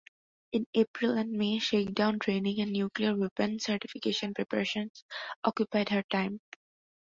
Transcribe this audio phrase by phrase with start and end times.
[0.53, 5.03] In April and May shakedown training and nuclear weapons certification preparations
[5.43, 6.39] occupied her time.